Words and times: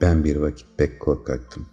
Ben 0.00 0.24
bir 0.24 0.36
vakit 0.36 0.66
pek 0.76 1.00
korkaktım. 1.00 1.66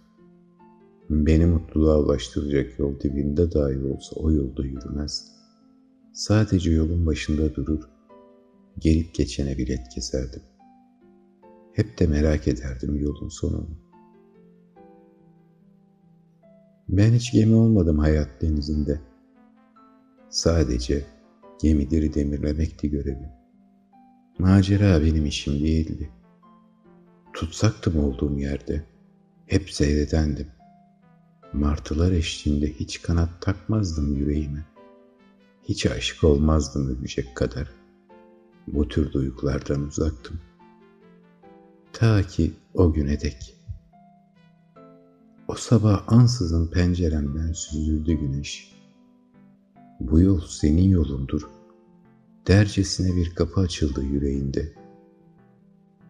Beni 1.10 1.46
mutluluğa 1.46 1.98
ulaştıracak 1.98 2.78
yol 2.78 3.00
dibinde 3.00 3.52
dahi 3.52 3.78
olsa 3.78 4.16
o 4.16 4.32
yolda 4.32 4.64
yürümez. 4.64 5.32
Sadece 6.12 6.70
yolun 6.70 7.06
başında 7.06 7.54
durur, 7.54 7.88
gelip 8.78 9.14
geçene 9.14 9.58
bilet 9.58 9.88
keserdim. 9.88 10.42
Hep 11.72 11.98
de 11.98 12.06
merak 12.06 12.48
ederdim 12.48 12.96
yolun 12.96 13.28
sonunu. 13.28 13.78
Ben 16.88 17.12
hiç 17.12 17.32
gemi 17.32 17.54
olmadım 17.54 17.98
hayat 17.98 18.42
denizinde. 18.42 19.00
Sadece 20.30 21.04
gemileri 21.62 22.14
demirlemekti 22.14 22.90
görevim. 22.90 23.30
Macera 24.38 25.02
benim 25.02 25.26
işim 25.26 25.54
değildi. 25.54 26.10
Tutsaktım 27.38 28.04
olduğum 28.04 28.38
yerde. 28.38 28.84
Hep 29.46 29.70
seyredendim. 29.70 30.46
Martılar 31.52 32.12
eşliğinde 32.12 32.72
hiç 32.72 33.02
kanat 33.02 33.42
takmazdım 33.42 34.16
yüreğime. 34.16 34.64
Hiç 35.62 35.86
aşık 35.86 36.24
olmazdım 36.24 36.88
ölecek 36.88 37.36
kadar. 37.36 37.70
Bu 38.66 38.88
tür 38.88 39.12
duygulardan 39.12 39.86
uzaktım. 39.86 40.40
Ta 41.92 42.22
ki 42.22 42.52
o 42.74 42.92
güne 42.92 43.20
dek. 43.20 43.54
O 45.48 45.54
sabah 45.54 46.12
ansızın 46.12 46.70
penceremden 46.70 47.52
süzüldü 47.52 48.12
güneş. 48.12 48.72
Bu 50.00 50.20
yol 50.20 50.40
senin 50.40 50.88
yolundur. 50.90 51.42
Dercesine 52.46 53.16
bir 53.16 53.34
kapı 53.34 53.60
açıldı 53.60 54.04
yüreğinde. 54.04 54.77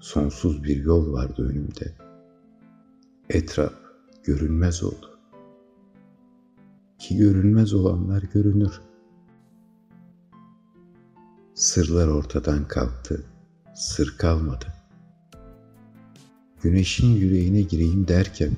Sonsuz 0.01 0.65
bir 0.65 0.77
yol 0.77 1.13
vardı 1.13 1.49
önümde. 1.49 1.95
Etraf 3.31 3.73
görünmez 4.25 4.83
oldu. 4.83 5.19
Ki 6.99 7.17
görünmez 7.17 7.75
olanlar 7.75 8.23
görünür. 8.23 8.81
Sırlar 11.55 12.09
ortadan 12.09 12.69
kalktı. 12.69 13.25
Sır 13.75 14.17
kalmadı. 14.19 14.67
Güneşin 16.63 17.17
yüreğine 17.17 17.63
gireyim 17.63 18.09
derken 18.09 18.51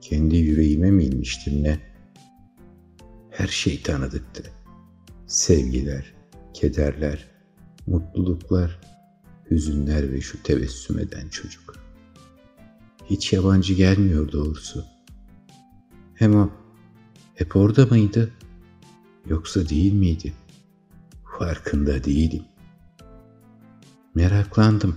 kendi 0.00 0.36
yüreğime 0.36 0.90
mi 0.90 1.04
inmiştim 1.04 1.62
ne? 1.62 1.80
Her 3.30 3.48
şey 3.48 3.82
tanıdıktı. 3.82 4.42
Sevgiler, 5.26 6.14
kederler, 6.54 7.28
mutluluklar, 7.86 8.80
hüzünler 9.50 10.12
ve 10.12 10.20
şu 10.20 10.42
tebessüm 10.42 10.98
eden 10.98 11.28
çocuk. 11.28 11.74
Hiç 13.10 13.32
yabancı 13.32 13.74
gelmiyor 13.74 14.32
doğrusu. 14.32 14.84
Hem 16.14 16.36
o 16.36 16.50
hep 17.34 17.56
orada 17.56 17.86
mıydı? 17.86 18.32
Yoksa 19.26 19.68
değil 19.68 19.92
miydi? 19.92 20.32
Farkında 21.38 22.04
değilim. 22.04 22.44
Meraklandım. 24.14 24.96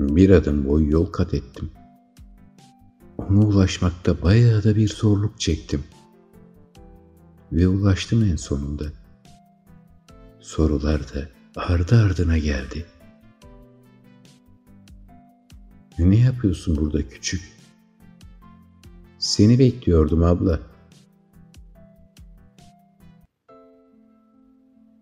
Bir 0.00 0.30
adım 0.30 0.68
boy 0.68 0.88
yol 0.88 1.06
kat 1.06 1.34
ettim. 1.34 1.70
Ona 3.18 3.40
ulaşmakta 3.40 4.22
bayağı 4.22 4.64
da 4.64 4.76
bir 4.76 4.88
zorluk 4.88 5.40
çektim. 5.40 5.84
Ve 7.52 7.68
ulaştım 7.68 8.24
en 8.24 8.36
sonunda. 8.36 8.84
Sorular 10.40 11.14
da 11.14 11.28
ardı 11.56 11.96
ardına 11.96 12.38
geldi. 12.38 12.86
Ne 15.98 16.16
yapıyorsun 16.16 16.76
burada 16.76 17.08
küçük? 17.08 17.42
Seni 19.18 19.58
bekliyordum 19.58 20.22
abla. 20.22 20.60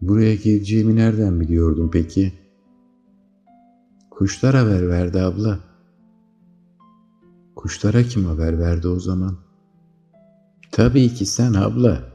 Buraya 0.01 0.35
geleceğimi 0.35 0.97
nereden 0.97 1.41
biliyordun 1.41 1.91
peki? 1.93 2.33
Kuşlar 4.11 4.55
haber 4.55 4.89
verdi 4.89 5.21
abla. 5.21 5.59
Kuşlara 7.57 8.03
kim 8.03 8.25
haber 8.25 8.59
verdi 8.59 8.89
o 8.89 9.01
zaman? 9.01 9.37
Tabii 10.71 11.15
ki 11.15 11.27
sen 11.27 11.55
abla. 11.55 12.13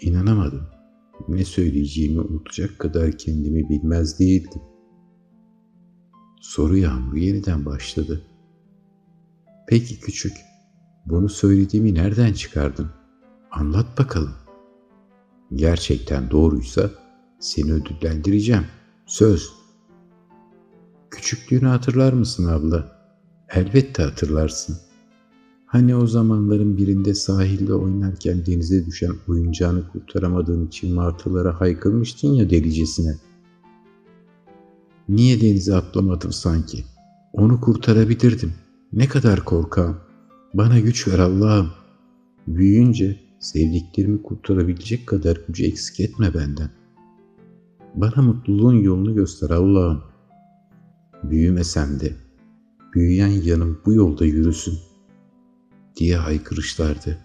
İnanamadım. 0.00 0.66
Ne 1.28 1.44
söyleyeceğimi 1.44 2.20
unutacak 2.20 2.78
kadar 2.78 3.18
kendimi 3.18 3.68
bilmez 3.68 4.18
değildim. 4.18 4.62
Soru 6.42 6.76
yağmuru 6.76 7.18
yeniden 7.18 7.66
başladı. 7.66 8.22
Peki 9.68 10.00
küçük, 10.00 10.32
bunu 11.06 11.28
söylediğimi 11.28 11.94
nereden 11.94 12.32
çıkardın? 12.32 12.90
Anlat 13.50 13.98
bakalım. 13.98 14.34
Gerçekten 15.54 16.30
doğruysa 16.30 16.90
seni 17.40 17.72
ödüllendireceğim. 17.72 18.64
Söz. 19.06 19.52
Küçüklüğünü 21.10 21.66
hatırlar 21.66 22.12
mısın 22.12 22.46
abla? 22.46 22.92
Elbette 23.48 24.02
hatırlarsın. 24.02 24.76
Hani 25.66 25.96
o 25.96 26.06
zamanların 26.06 26.76
birinde 26.76 27.14
sahilde 27.14 27.74
oynarken 27.74 28.46
denize 28.46 28.86
düşen 28.86 29.14
oyuncağını 29.28 29.88
kurtaramadığın 29.88 30.66
için 30.66 30.94
martılara 30.94 31.60
haykırmıştın 31.60 32.28
ya 32.28 32.50
delicesine. 32.50 33.14
Niye 35.12 35.40
denize 35.40 35.74
atlamadım 35.74 36.32
sanki? 36.32 36.84
Onu 37.32 37.60
kurtarabilirdim. 37.60 38.54
Ne 38.92 39.08
kadar 39.08 39.44
korkağım. 39.44 39.96
Bana 40.54 40.78
güç 40.78 41.08
ver 41.08 41.18
Allah'ım. 41.18 41.70
Büyüyünce 42.46 43.20
sevdiklerimi 43.40 44.22
kurtarabilecek 44.22 45.06
kadar 45.06 45.40
gücü 45.46 45.64
eksik 45.64 46.00
etme 46.00 46.34
benden. 46.34 46.70
Bana 47.94 48.22
mutluluğun 48.22 48.78
yolunu 48.78 49.14
göster 49.14 49.50
Allah'ım. 49.50 50.02
Büyümesem 51.22 52.00
de 52.00 52.12
büyüyen 52.94 53.42
yanım 53.44 53.80
bu 53.86 53.92
yolda 53.92 54.24
yürüsün 54.24 54.78
diye 55.96 56.16
haykırışlardı. 56.16 57.18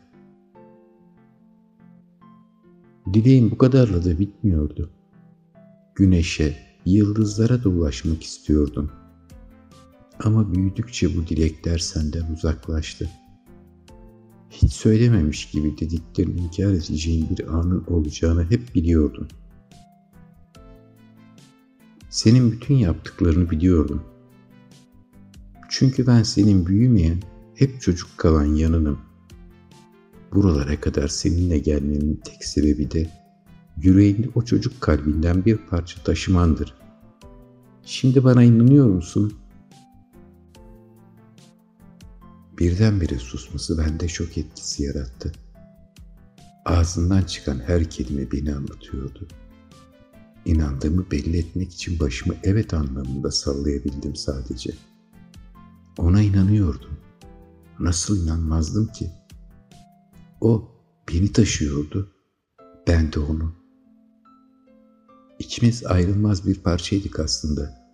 Dileğim 3.13 3.51
bu 3.51 3.57
kadarla 3.57 4.05
da 4.05 4.19
bitmiyordu. 4.19 4.89
Güneşe, 5.95 6.66
yıldızlara 6.87 7.63
da 7.63 7.69
ulaşmak 7.69 8.23
istiyordum. 8.23 8.91
Ama 10.19 10.53
büyüdükçe 10.55 11.17
bu 11.17 11.27
dilekler 11.27 11.77
senden 11.77 12.31
uzaklaştı. 12.33 13.09
Hiç 14.49 14.73
söylememiş 14.73 15.49
gibi 15.49 15.77
dediklerini 15.77 16.41
inkar 16.41 16.73
edeceğin 16.73 17.27
bir 17.29 17.47
anın 17.47 17.83
olacağını 17.87 18.51
hep 18.51 18.75
biliyordum. 18.75 19.27
Senin 22.09 22.51
bütün 22.51 22.75
yaptıklarını 22.75 23.49
biliyordum. 23.49 24.03
Çünkü 25.69 26.07
ben 26.07 26.23
senin 26.23 26.65
büyümeyen, 26.65 27.19
hep 27.55 27.81
çocuk 27.81 28.17
kalan 28.17 28.55
yanınım. 28.55 28.99
Buralara 30.33 30.81
kadar 30.81 31.07
seninle 31.07 31.57
gelmenin 31.57 32.21
tek 32.25 32.45
sebebi 32.45 32.91
de 32.91 33.09
yüreğinde 33.81 34.29
o 34.35 34.41
çocuk 34.41 34.81
kalbinden 34.81 35.45
bir 35.45 35.57
parça 35.57 36.03
taşımandır. 36.03 36.73
Şimdi 37.83 38.23
bana 38.23 38.43
inanıyor 38.43 38.87
musun? 38.87 39.33
Birdenbire 42.59 43.19
susması 43.19 43.77
bende 43.77 44.07
şok 44.07 44.37
etkisi 44.37 44.83
yarattı. 44.83 45.31
Ağzından 46.65 47.21
çıkan 47.21 47.59
her 47.59 47.89
kelime 47.89 48.31
beni 48.31 48.55
anlatıyordu. 48.55 49.27
İnandığımı 50.45 51.11
belli 51.11 51.37
etmek 51.37 51.73
için 51.73 51.99
başımı 51.99 52.35
evet 52.43 52.73
anlamında 52.73 53.31
sallayabildim 53.31 54.15
sadece. 54.15 54.73
Ona 55.97 56.21
inanıyordum. 56.21 56.97
Nasıl 57.79 58.25
inanmazdım 58.25 58.87
ki? 58.87 59.11
O 60.41 60.71
beni 61.09 61.31
taşıyordu. 61.31 62.11
Ben 62.87 63.13
de 63.13 63.19
onu. 63.19 63.56
İkimiz 65.39 65.85
ayrılmaz 65.85 66.47
bir 66.47 66.59
parçaydık 66.63 67.19
aslında. 67.19 67.87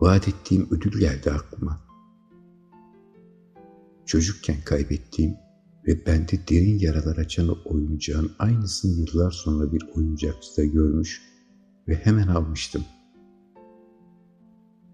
Vaat 0.00 0.28
ettiğim 0.28 0.68
ödül 0.70 1.00
geldi 1.00 1.30
aklıma. 1.30 1.80
Çocukken 4.06 4.56
kaybettiğim 4.64 5.36
ve 5.86 6.06
bende 6.06 6.48
derin 6.48 6.78
yaralar 6.78 7.16
açan 7.16 7.48
o 7.48 7.58
oyuncağın 7.64 8.32
aynısını 8.38 9.00
yıllar 9.00 9.30
sonra 9.30 9.72
bir 9.72 9.82
oyuncakçıda 9.94 10.64
görmüş 10.64 11.22
ve 11.88 11.94
hemen 11.94 12.28
almıştım. 12.28 12.84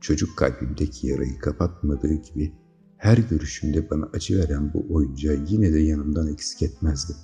Çocuk 0.00 0.38
kalbimdeki 0.38 1.06
yarayı 1.06 1.38
kapatmadığı 1.38 2.14
gibi 2.14 2.54
her 2.96 3.18
görüşümde 3.18 3.90
bana 3.90 4.08
acı 4.12 4.38
veren 4.38 4.72
bu 4.74 4.94
oyuncağı 4.94 5.44
yine 5.48 5.72
de 5.72 5.78
yanımdan 5.78 6.32
eksik 6.32 6.62
etmezdim. 6.62 7.16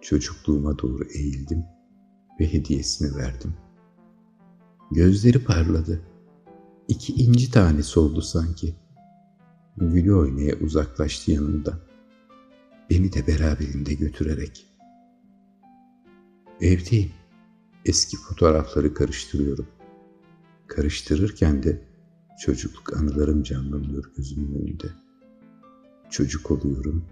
Çocukluğuma 0.00 0.78
doğru 0.78 1.04
eğildim 1.04 1.64
ve 2.40 2.52
hediyesini 2.52 3.16
verdim. 3.16 3.54
Gözleri 4.90 5.44
parladı. 5.44 6.02
İki 6.88 7.12
inci 7.12 7.50
tanesi 7.50 8.00
oldu 8.00 8.20
sanki. 8.20 8.74
Gülü 9.76 10.14
oynaya 10.14 10.56
uzaklaştı 10.56 11.30
yanımdan. 11.30 11.80
Beni 12.90 13.12
de 13.12 13.26
beraberinde 13.26 13.94
götürerek. 13.94 14.66
Evdeyim. 16.60 17.10
Eski 17.84 18.16
fotoğrafları 18.16 18.94
karıştırıyorum. 18.94 19.66
Karıştırırken 20.66 21.62
de 21.62 21.82
çocukluk 22.40 22.96
anılarım 22.96 23.42
canlanıyor 23.42 24.12
gözümün 24.16 24.54
önünde. 24.54 24.86
Çocuk 26.10 26.50
oluyorum. 26.50 27.04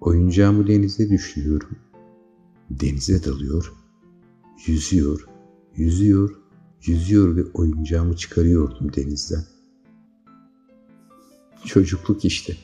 Oyuncağımı 0.00 0.66
denize 0.66 1.10
düşürüyorum. 1.10 1.76
Denize 2.70 3.24
dalıyor. 3.24 3.81
Yüzüyor, 4.66 5.28
yüzüyor, 5.76 6.36
yüzüyor 6.82 7.36
ve 7.36 7.44
oyuncağımı 7.54 8.16
çıkarıyordum 8.16 8.92
denizden. 8.94 9.44
Çocukluk 11.64 12.24
işte. 12.24 12.56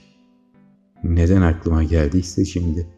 Neden 1.04 1.42
aklıma 1.42 1.82
geldiyse 1.82 2.44
şimdi 2.44 2.97